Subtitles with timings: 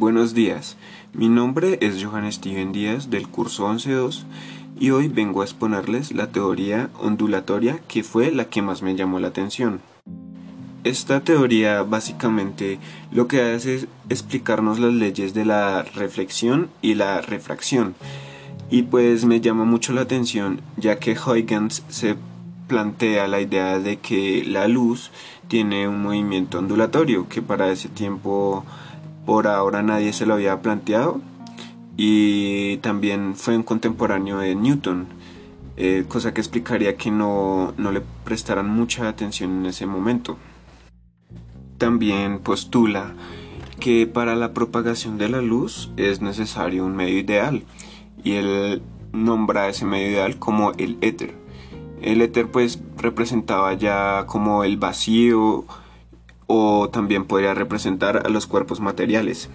[0.00, 0.78] Buenos días,
[1.12, 4.22] mi nombre es Johan Steven Díaz del curso 11.2
[4.78, 9.20] y hoy vengo a exponerles la teoría ondulatoria que fue la que más me llamó
[9.20, 9.82] la atención.
[10.84, 12.78] Esta teoría básicamente
[13.12, 17.94] lo que hace es explicarnos las leyes de la reflexión y la refracción
[18.70, 22.16] y pues me llama mucho la atención ya que Huygens se
[22.68, 25.10] plantea la idea de que la luz
[25.48, 28.64] tiene un movimiento ondulatorio que para ese tiempo
[29.26, 31.20] por ahora nadie se lo había planteado
[31.96, 35.06] y también fue un contemporáneo de Newton,
[35.76, 40.38] eh, cosa que explicaría que no, no le prestaran mucha atención en ese momento.
[41.76, 43.14] También postula
[43.80, 47.64] que para la propagación de la luz es necesario un medio ideal
[48.22, 48.82] y él
[49.12, 51.34] nombra ese medio ideal como el éter.
[52.02, 55.64] El éter pues representaba ya como el vacío
[56.52, 59.48] o también podría representar a los cuerpos materiales.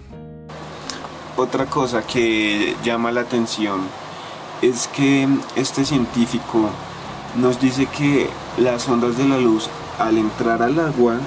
[1.36, 3.80] Otra cosa que llama la atención
[4.62, 6.70] es que este científico
[7.34, 11.18] nos dice que las ondas de la luz al entrar al agua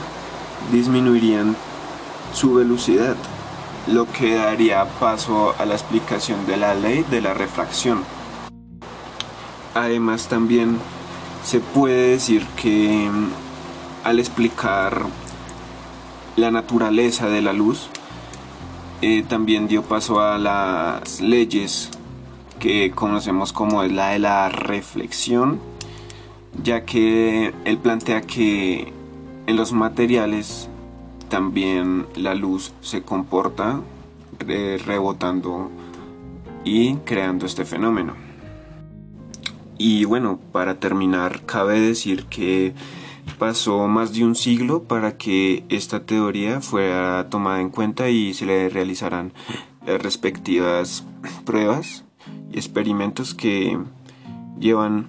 [0.71, 1.55] disminuirían
[2.33, 3.15] su velocidad,
[3.85, 8.03] lo que daría paso a la explicación de la ley de la refracción.
[9.75, 10.79] Además también
[11.45, 13.07] se puede decir que
[14.03, 15.05] al explicar
[16.39, 17.89] la naturaleza de la luz,
[19.01, 21.89] eh, también dio paso a las leyes
[22.59, 25.59] que conocemos como es la de la reflexión,
[26.63, 28.91] ya que él plantea que
[29.47, 30.69] en los materiales
[31.29, 33.81] también la luz se comporta
[34.39, 35.69] rebotando
[36.63, 38.13] y creando este fenómeno.
[39.77, 42.73] Y bueno, para terminar, cabe decir que
[43.37, 48.45] Pasó más de un siglo para que esta teoría fuera tomada en cuenta y se
[48.45, 49.31] le realizaran
[49.85, 51.05] las respectivas
[51.45, 52.03] pruebas
[52.51, 53.77] y experimentos que
[54.59, 55.07] llevan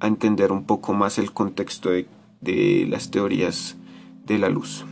[0.00, 2.06] a entender un poco más el contexto de,
[2.40, 3.76] de las teorías
[4.26, 4.84] de la luz.